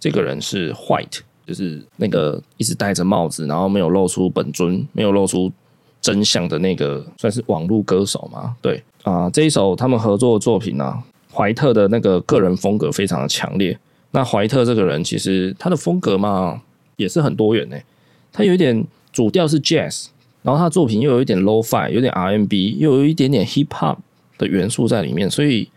[0.00, 5.52] 这个人是 White，就是那个一直戴着帽子，然后没有露出本尊、没有露出
[6.00, 8.56] 真相的那个，算是网络歌手嘛？
[8.60, 13.78] 对啊，这一首他们合作的作品呢、啊，怀特的那个个人风格非常的强烈。
[14.12, 16.62] 那怀特这个人其实他的风格嘛，
[16.96, 17.84] 也是很多元诶。
[18.32, 20.06] 他有一点主调是 Jazz，
[20.42, 23.96] 然后他作品又有一点 Low Fi，有点 RMB，又有一点点 Hip Hop
[24.38, 25.68] 的元素在里面，所以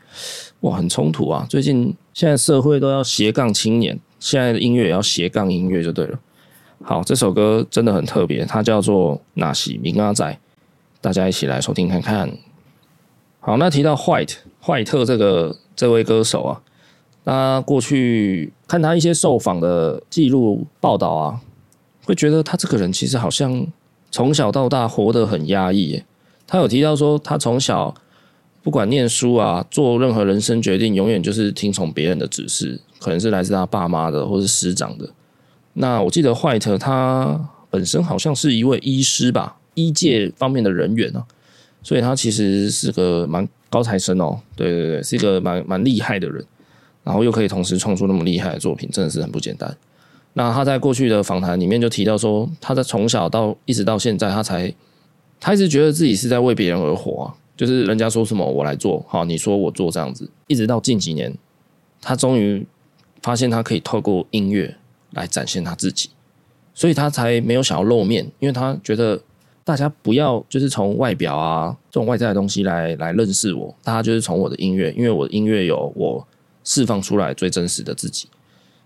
[0.62, 1.46] 哇，很冲突啊！
[1.50, 4.00] 最近现在社会都要斜杠青年。
[4.20, 6.18] 现在的音乐也要斜杠音乐就对了。
[6.82, 10.26] 好，这首歌真的很特别，它叫做《那是明阿仔》，
[11.02, 12.30] 大家一起来收听看看。
[13.46, 16.62] 好，那提到 White 坏特这个这位歌手啊，
[17.26, 21.42] 那过去看他一些受访的记录报道啊，
[22.06, 23.68] 会觉得他这个人其实好像
[24.10, 26.02] 从小到大活得很压抑。
[26.48, 27.94] 他有提到说，他从小。
[28.64, 35.10] 不管念书啊，做任何人生决定，永远就是听从别人的指示，可能是来自他爸妈的，或是师长的。
[35.74, 41.26] 那我记得 White 他本身好像是一位医师吧，医界方面的人员啊，
[41.84, 44.40] 所以他其实是个蛮高材生哦。
[44.56, 46.44] 对对对，是一个蛮蛮厉害的人，
[47.04, 49.78] 然后又可以同时创作那么厉害的作品，真的是很不简单。
[50.34, 54.74] 那他在过去的访谈里面就提到说，他在从小到一直到现在，他才
[55.40, 57.36] 他一直觉得自己是在为别人而活啊。
[57.56, 61.32] 就是人家说什么我来做，好，你说我做这样子，一直到近几年，
[62.02, 62.66] 他终于
[63.22, 64.76] 发现他可以透过音乐
[65.12, 66.10] 来展现他自己，
[66.74, 69.22] 所以他才没有想要露面，因为他觉得
[69.64, 76.28] 大家不要就是从外表啊这种外在的东西来来认识我，大家就是从我的音乐，因为我的音乐有我
[76.64, 78.28] 释放出来最真实的自己，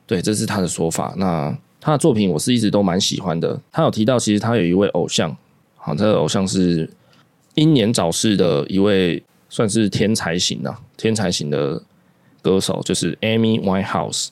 [0.06, 1.13] 对，这是他的说法。
[1.18, 5.36] 那他的作品我是一直都蛮喜欢的，他有提到其实他有一位偶像，
[5.76, 6.90] 好，他的偶像是。
[7.56, 11.82] 英年早逝的一位算是天才型的、啊、天才型的
[12.40, 14.28] 歌手，就是 Amy Winehouse。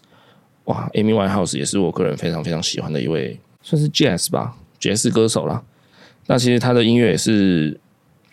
[0.65, 5.63] 哇，Amy Winehouse 也是我个人非常非常喜欢的一位，算是 Jazz 吧，爵士歌手啦。
[6.27, 7.79] 那其实他的音乐也是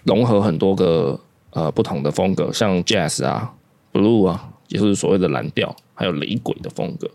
[0.04, 1.18] 融合很多个
[1.50, 3.54] 呃不同的风格，像 Jazz 啊、
[3.92, 7.10] Blue 啊，也就是所谓的蓝调，还有雷鬼的风格。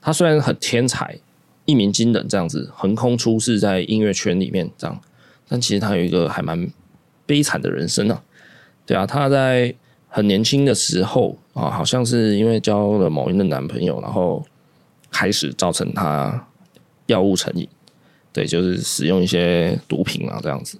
[0.00, 1.18] 他虽然很天才，
[1.64, 5.00] 一鸣惊人这样子，横空出世在音乐圈里面这样，
[5.48, 6.70] 但其实他有一个还蛮。
[7.26, 8.20] 悲惨的人生、啊？
[8.84, 9.72] 对啊，他在
[10.08, 14.44] 很年轻的时候啊，好像是因为交了某一任男朋友，然后
[15.12, 16.44] 开始造成他
[17.06, 17.68] 药物成瘾，
[18.32, 20.78] 对，就是使用一些毒品啊这样子。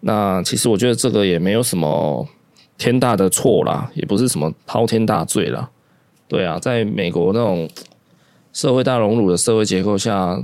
[0.00, 2.26] 那其实我觉得这个也没有什么
[2.78, 5.70] 天大的错啦，也不是什么滔天大罪啦。
[6.28, 7.68] 对啊，在美国那种
[8.52, 10.40] 社会大荣辱的社会结构下，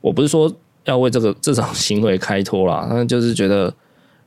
[0.00, 0.52] 我不是说
[0.84, 3.72] 要为这个这种行为开脱啦，但就是觉得。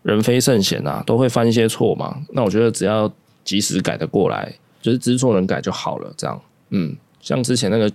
[0.01, 2.23] 人非圣贤啊，都会犯一些错嘛。
[2.31, 3.11] 那我觉得只要
[3.43, 4.49] 及时改得过来，
[4.81, 6.09] 就是知错能改就好了。
[6.15, 7.91] 这样，嗯，像之前那个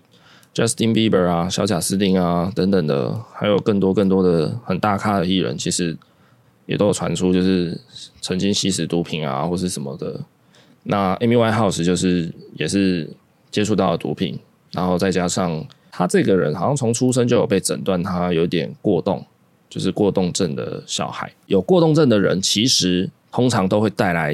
[0.55, 5.97] Justin Bieber 啊、小贾斯汀啊等等的，还有更多更多的很大咖的艺人，其实
[6.67, 7.81] 也都有传出就是
[8.21, 10.21] 曾经吸食毒品啊，或是什么的。
[10.85, 13.11] 那 Amy Winehouse 就是也是
[13.51, 14.39] 接触到了毒品，
[14.71, 19.27] 然后再加上他这个人好像从出生就有被诊断他有点过动。
[19.71, 24.33] 就是过动症的小孩，有过动症的人，其实通常都会带来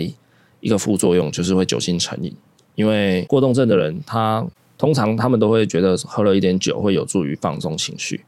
[0.61, 2.37] 一个副作用，就是会酒精成瘾。
[2.75, 4.47] 因为过动症的人，他
[4.81, 8.25] 通常他们都会觉得喝了一点酒会有助于放松情绪，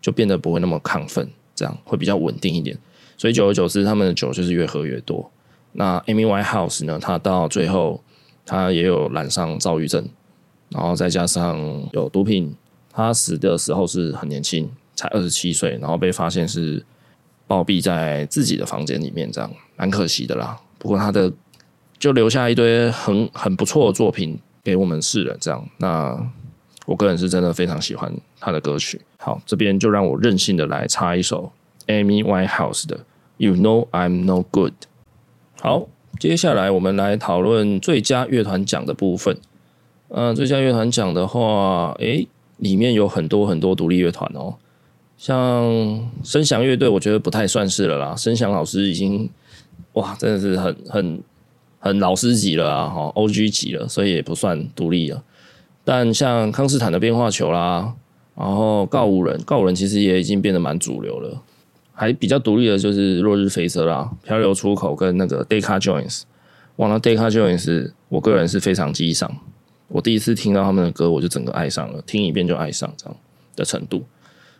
[0.00, 2.78] 就变得不会那么亢奋，这样会比较稳定一点。
[3.16, 5.28] 所以久而久之，他们的酒就是越喝越多。
[5.72, 8.00] 那 Amy Winehouse 呢，他到最后
[8.46, 10.08] 他也有染上躁郁症，
[10.68, 12.54] 然后再加上有毒品，
[12.92, 14.70] 他死的时候是很年轻。
[14.94, 16.84] 才二十七岁，然后被发现是
[17.46, 20.58] 暴毙在自己的房间里面，这样蛮可惜的啦。
[20.76, 21.32] 不过他的
[22.00, 24.36] 就留下一堆很很不错的作品
[24.68, 25.66] 给我们世人，这样。
[25.78, 26.14] 那
[26.84, 29.00] 我个人是真的非常喜欢他的歌曲。
[29.16, 31.50] 好，这边就让我任性的来插一首
[31.86, 33.00] Amy Winehouse 的
[33.38, 34.74] You Know I'm No Good。
[35.62, 35.88] 好，
[36.20, 39.38] 接下来我们来讨论最佳乐团奖的部分。
[40.08, 42.28] 嗯、最佳乐团奖的话，诶，
[42.58, 44.54] 里面有很多很多独立乐团哦，
[45.16, 48.14] 像声响乐队，我觉得不太算是了啦。
[48.14, 49.30] 声响老师已经，
[49.94, 51.22] 哇，真的是很很
[51.78, 55.22] 很老师级了啊，哈，OG 级了，所以也不算独立了。
[55.84, 57.94] 但像康斯坦的变化球啦，
[58.36, 61.42] 然后告五人，告五人其实也已经变得蛮主流了。
[61.92, 66.22] 还比较独立的就是落日飞车啦，漂流出口跟那个 Daycar Joins，
[66.76, 69.36] 哇，那 Daycar Joins，我个人是非常激赏。
[69.88, 73.16] 我第一次听到他们的歌，我就整个爱上了，听一遍就爱上这样
[73.56, 74.04] 的程度。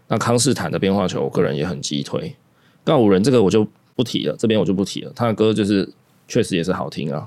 [0.08, 2.34] 那康斯坦的变化球，我个人也很激推。
[2.82, 5.12] 告五人这个我就不提了，这边我就不提了。
[5.14, 5.88] 他的歌就是
[6.28, 7.26] 确实也是好听啊，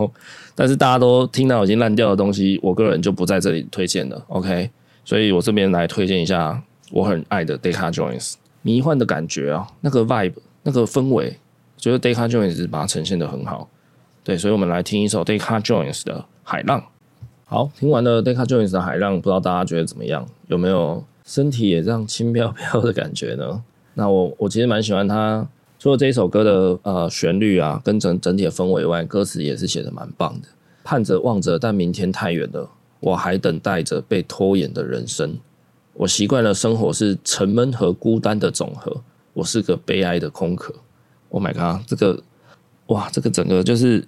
[0.54, 4.22] 但是大家都听到已经烂掉的东西，我个人就不在这里推荐了。
[4.28, 4.70] OK，
[5.04, 11.38] 所以我这边来推荐一下我很爱的 Decca Joins，迷幻的感觉啊，那个 vibe，那个氛围，
[11.78, 13.68] 觉得 Decca Joins 把它呈现得很好。
[14.22, 16.84] 对，所以我们来听一首 Decca Joins 的海浪。
[17.46, 20.26] 好，听完了 Decca Joins 的海浪，不知道大家觉得怎么样？
[20.48, 23.62] 有没有身体也这样轻飘飘的感觉呢？
[23.94, 25.46] 那我我其实蛮喜欢他，
[25.82, 30.46] 除了这一首歌的呃旋律啊，跟整整体的氛围外，歌词也是写的蛮棒的。
[30.84, 35.36] 盼着望着，但明天太远了，我还等待着被拖延的人生。
[35.94, 40.72] 我习惯了生活是沉闷和孤单的总和，我是个悲哀的空壳。
[41.30, 42.22] Oh my god，这个
[42.86, 44.06] 哇，这个整个就是，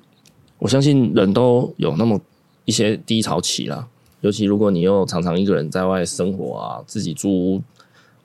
[0.60, 2.20] 我相信人都有那么。
[2.66, 3.88] 一些低潮期啦，
[4.20, 7.62] 尤其如果你又常常一个人在外生活啊，自己住屋，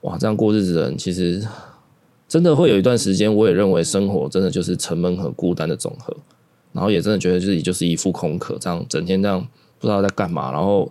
[0.02, 1.44] 哇，这样过日子的人，其实
[2.30, 6.16] 真的会有一段时间，我也认为生活真的就是沉闷和孤单的总和，
[6.72, 9.46] 然后也真的觉得自己就是一副空壳，这样整天这样
[9.80, 10.90] 不知道在干嘛，然后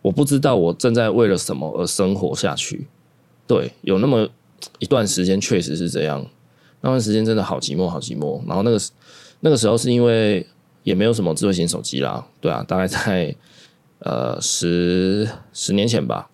[0.00, 2.86] 我不知道我正在为了什么而生活下去。
[3.46, 4.26] 对，有那么
[4.78, 6.24] 一段时间确实是这样，
[6.80, 8.40] 那段时间真的好寂寞，好寂寞。
[8.46, 8.78] 然后那个
[9.40, 10.46] 那个时候是因为。
[10.86, 13.34] 也没有什么智慧型手机啦，对啊，大概在
[13.98, 16.30] 呃十十年前吧，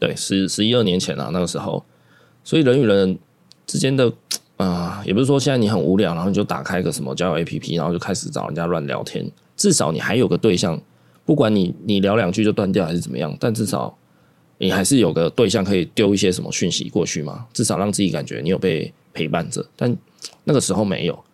[0.00, 1.84] 对，十十一二年前啊，那个时候，
[2.42, 3.16] 所以人与人
[3.66, 4.12] 之间的
[4.56, 10.80] 啊、也不是说现在你很无聊，然后你就打开个什么交友 APP，然后就开始找人家乱聊天，至少你还有个对象，
[11.24, 13.96] 不管你你聊两句就断掉还是怎么样，但至少
[14.58, 19.94] 你还是有个对象可以丢一些什么讯息过去嘛，至少让自己感觉你有被陪伴着，但
[20.44, 21.24] 那个时候没有。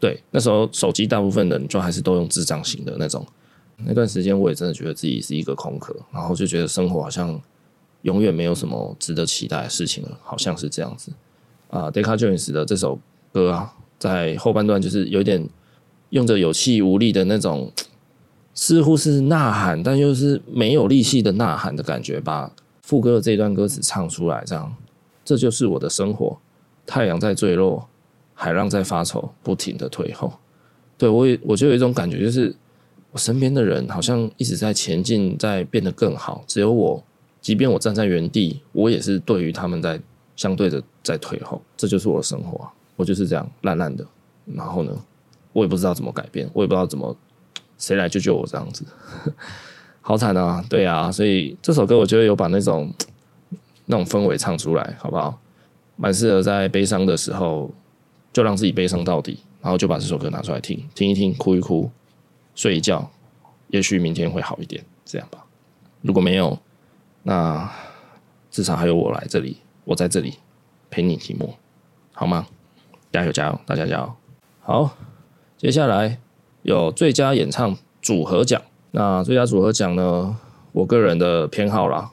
[0.00, 3.24] 对，那时候手机大部分人就还是都用智障型的那种。
[3.84, 7.38] 那段时间我也真的觉得自己是一个空壳，然后就觉得生活好像
[8.02, 11.12] 永远没有什么值得期待的事情了，好像是这样子。
[11.70, 12.98] 啊，Deca Jones 的这首
[13.32, 15.48] 歌啊，在后半段就是有点
[16.10, 17.72] 用着有气无力的那种，
[18.52, 22.52] 似乎是呐喊，但又是没有力气的呐喊的感觉，把
[22.82, 24.74] 副歌的这段歌词唱出来，这样，
[25.24, 26.38] 这就是我的生活，
[26.84, 27.86] 太阳在坠落。
[28.42, 30.32] 海浪在发愁，不停的退后。
[30.96, 32.56] 对，我也，我就有一种感觉，就是
[33.12, 36.42] 我身边的人好像一直在前进，在变得更好。
[36.46, 37.04] 只有我，
[37.42, 40.00] 即便我站在原地，我也是对于他们在
[40.40, 41.60] 相对的在退后。
[41.76, 44.02] 这就是我的生活，我就是这样烂烂的。
[44.46, 44.96] 然后呢，
[45.52, 47.14] 我也不知道怎么改变，我也不知道怎么
[47.76, 48.82] 谁来救救我这样子，
[50.00, 50.64] 好惨啊！
[50.70, 52.90] 对啊，所以这首歌我觉得有把那种
[53.84, 55.38] 那种氛围唱出来，好不好？
[55.96, 57.70] 蛮适合在悲伤的时候。
[58.32, 61.90] 就让自己悲伤到底，然后就把这首歌拿出来听，听一听，哭一哭，
[62.54, 63.10] 睡一觉，
[63.70, 65.44] 也许明天会好一点，这样吧。
[66.00, 66.56] 如果没有，
[67.24, 67.68] 那
[68.48, 69.56] 至少还有我来这里，
[69.90, 70.34] 我在这里
[70.88, 71.48] 陪你寂寞，
[72.12, 72.46] 好吗？
[73.10, 74.12] 加油加油，大家加油！
[74.60, 74.96] 好，
[75.58, 76.20] 接下来
[76.62, 80.36] 有最佳演唱组合奖，那最佳组合奖呢，
[80.70, 82.12] 我个人的偏好啦。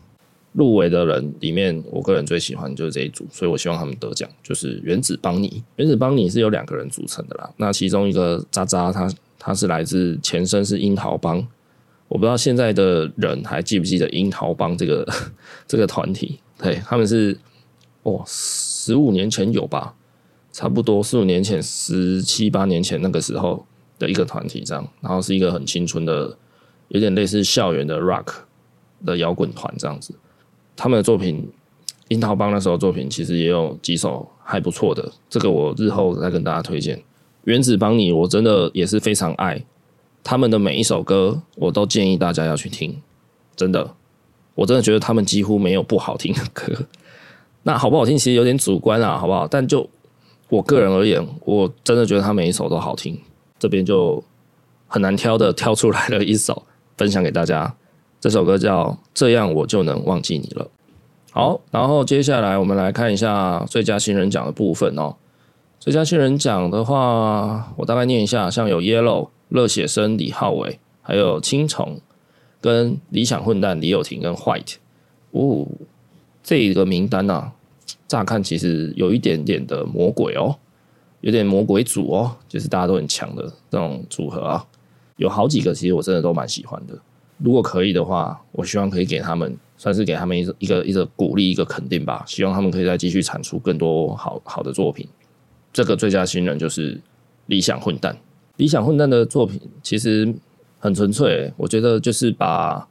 [0.53, 4.27] 入围的人里面，我个人最喜欢就是这一组，所以我希望他们得奖。
[4.41, 7.47] 就是原子邦尼，原子邦尼是由两个人组成的啦。
[7.57, 11.37] 那其中一个渣渣，他他是来自前身是樱桃帮，
[12.07, 15.07] 我不知道现在的人还记不记得樱桃帮这个
[15.67, 16.39] 这个团体？
[16.57, 17.37] 对，他们是
[18.07, 19.93] 哦，十五年前有吧，
[20.53, 23.65] 差不多四五年前，十七八年前那个时候
[23.99, 26.37] 的一个团体这样，然后是一个很青春的，
[26.87, 28.27] 有点类似校园的 rock
[29.05, 30.15] 的摇滚团这样子。
[30.77, 31.51] 他们的作品，
[32.07, 37.03] 樱桃帮那时候作品其实也有几首还不错的，这个我日后再跟大家推荐。
[37.43, 39.61] 原子邦妮，我真的也是非常爱
[40.23, 43.01] 他们的每一首歌，我都建议大家要去听。
[43.57, 43.95] 真的，
[44.55, 46.73] 我真的觉得他们几乎没有不好听的歌。
[47.67, 49.45] 那好不好听，其实有点主观啊，好不好？
[49.45, 49.85] 但就
[50.47, 53.19] 我个人而言，我真的觉得他每一首都好听。
[53.59, 54.23] 这边就
[54.87, 56.63] 很难挑的挑出来了一首，
[56.95, 57.75] 分享给大家。
[58.21, 60.63] 这首歌叫《这样我就能忘记你了》。
[61.33, 65.13] 好，然后接下来我们来看一下最佳新人奖的部分哦。
[65.77, 71.99] 最佳新人奖的话，我大概念一下，像有 Yellow、热血生李浩伟，还有青虫
[72.61, 74.75] 跟理想混蛋李友廷跟 White。
[75.31, 75.67] 哦，
[76.41, 77.51] 这个名单啊，
[78.07, 80.55] 乍看其实有一点点的魔鬼哦，
[81.21, 84.65] 有点魔鬼组哦，就是大家都很强的这种组合啊。
[85.17, 86.97] 有好几个，其实我真的都蛮喜欢的。
[87.39, 92.23] 如果可以的话，我希望可以给他们，算是给他们一一个一个鼓励，一个肯定吧。
[92.27, 95.07] 希望他们可以再继续产出更多好好的作品。
[95.73, 96.99] 这个最佳新人就是
[97.47, 98.15] 理想混蛋。
[98.57, 100.33] 理想混蛋的作品其实
[100.79, 102.87] 很纯粹，我觉得就是把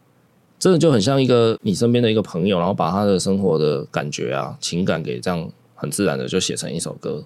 [0.58, 7.24] 真的就很像一个你身边的一个朋友，然后把他的生活的感觉啊、情感给这样很自然的就写成一首歌，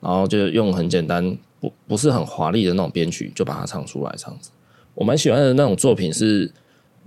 [0.00, 4.50] 然后就用很简单不不是很华丽的那种编曲就把它唱出来，这样子。
[4.94, 6.52] 我蛮喜欢的那种作品是，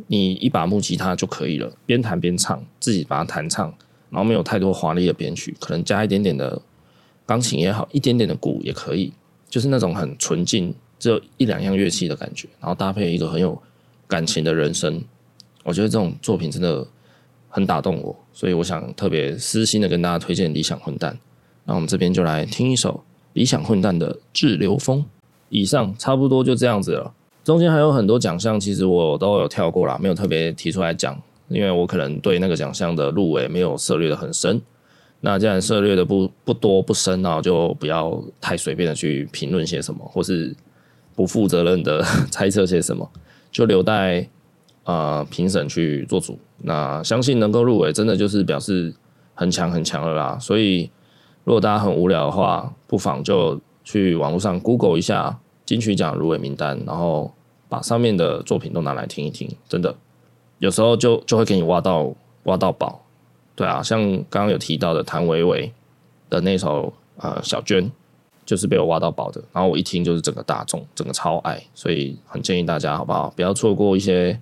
[0.07, 3.73] 你一把木吉他就可以了，边弹边唱，自己把它弹唱，
[4.09, 6.61] 然后没有太多华丽的编曲，可能加一点点的
[7.25, 9.11] 钢琴也好，一点点的鼓也可以，
[9.49, 13.59] 就是那种很纯净，只有一两样乐器的感觉，然后搭配一个很有
[14.07, 15.03] 感情的人声，
[15.65, 16.85] 我觉得这种作品真的
[17.49, 21.11] 很打动我，所以我想特别私心的跟大家推荐《理想混蛋》，
[21.65, 22.91] 那我们这边就来听一首
[23.33, 24.99] 《理想混蛋》的《滞留风》。
[25.49, 27.13] 以上差不多就这样子了。
[27.43, 34.61] 中间还有很多奖项，其实我都有跳过啦，没有特别提出来讲，因为我可能对那个奖项的入围没有涉猎的很深。
[35.21, 40.55] 那既然涉猎的不不多不深，那就不要太随便的去评论些什么，或是
[41.15, 43.09] 不负责任的 猜测些什么，
[43.51, 44.27] 就留待
[44.85, 46.39] 呃评审去做主。
[46.63, 48.95] 那相信能够入围，真的就是表示
[49.35, 50.39] 很强很强了啦。
[50.39, 50.89] 所以
[51.43, 55.37] 如果大家很无聊的话，不妨就去网络上 Google 一下。
[55.65, 57.33] 金曲奖入围名单，然后
[57.67, 59.95] 把上面的作品都拿来听一听，真的
[60.59, 62.13] 有时候就就会给你挖到
[62.43, 63.01] 挖到宝。
[63.55, 65.73] 对啊，像刚刚有提到的谭维维
[66.29, 67.91] 的那首呃小娟，
[68.45, 69.43] 就是被我挖到宝的。
[69.51, 74.39] 然后我一听就是整个大众，整个超爱，所以很建议大家好不好，不要错过一些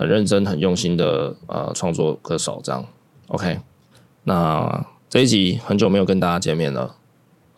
[0.00, 2.60] 很认真、很用心的呃创作歌手。
[2.64, 2.82] 这样
[3.28, 3.60] OK，
[4.24, 6.96] 那这一集很久没有跟大家见面了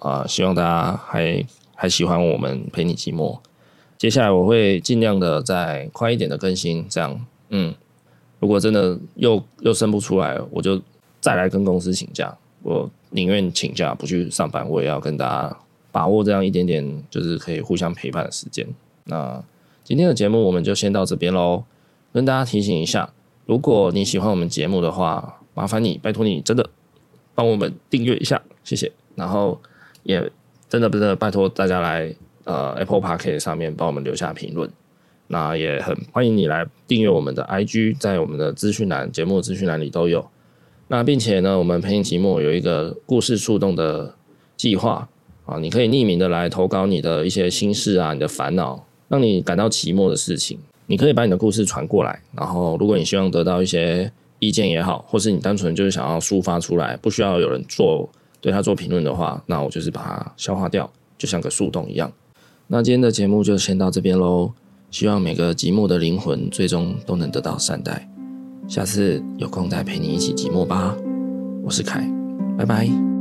[0.01, 1.47] 啊，希望大家还。
[1.75, 3.41] 还喜欢我们陪你寂寞，
[3.99, 7.75] 接下来我会尽量的再快一点的更新，这样，嗯，
[8.39, 10.81] 如果真的又又生不出来，我就
[11.21, 12.33] 再来跟公司请假，
[12.63, 15.57] 我宁愿请假不去上班，我也要跟大家
[15.91, 18.65] 把握这样一点点，就是可以互相陪伴的时间。
[19.07, 19.43] 那
[19.83, 21.65] 今天的节目我们就先到这边喽，
[22.13, 23.13] 跟大家提醒一下，
[23.47, 26.69] 如果你喜欢我们节目的话，麻烦你拜托你真的
[27.35, 29.61] 帮我们订阅一下，谢谢，然后
[30.03, 30.31] 也。
[30.69, 32.11] 真的不是拜托大家来
[32.45, 34.71] 呃 Apple Podcast 上面帮我们留下评论，
[35.27, 40.27] 那也很欢迎你来订阅我们的 IG，在我们的资讯栏、节目资讯栏里都有。
[40.89, 44.15] 那并且呢，我们陪你寂寞有一个故事触动的
[44.57, 45.07] 计划
[45.45, 52.21] 啊，你可以匿名的来投稿你的一些心事啊、你的烦恼，让你感到寂寞的事情，你可以把你的故事传过来。
[52.33, 58.09] 然后，如果你希望得到一些意见也好，或是你单纯就是想要抒发出来，不需要有人做。
[58.41, 62.11] 对他做评论的话，那我就是把它消化掉，就像个树洞一样。
[62.67, 64.51] 那今天的节目就先到这边喽，
[64.91, 68.09] 希望每个寂寞的灵魂最终都能得到善待。
[68.67, 70.97] 下次有空再陪你一起寂寞吧。
[71.63, 72.05] 我是凯，
[72.59, 73.12] 拜拜。